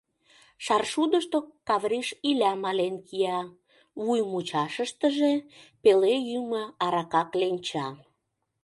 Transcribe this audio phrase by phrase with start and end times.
[0.65, 3.39] Шаршудышто Кавриш Иля мален кия,
[4.03, 5.33] вуй мучаштыже
[5.81, 7.87] пеле йӱмӧ арака кленча.